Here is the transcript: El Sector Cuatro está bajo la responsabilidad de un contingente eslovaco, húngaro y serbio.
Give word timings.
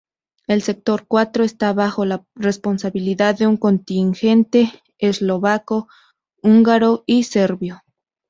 El 0.47 0.63
Sector 0.63 1.05
Cuatro 1.05 1.43
está 1.43 1.73
bajo 1.73 2.05
la 2.05 2.25
responsabilidad 2.33 3.37
de 3.37 3.45
un 3.45 3.55
contingente 3.55 4.71
eslovaco, 4.97 5.89
húngaro 6.41 7.03
y 7.05 7.21
serbio. 7.21 7.83